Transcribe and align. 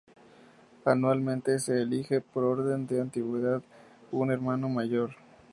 Anualmente 0.83 1.59
se 1.59 1.79
elige, 1.79 2.21
por 2.21 2.43
orden 2.43 2.87
de 2.87 3.01
antigüedad, 3.01 3.61
un 4.11 4.31
Hermano 4.31 4.67
Mayor. 4.67 5.11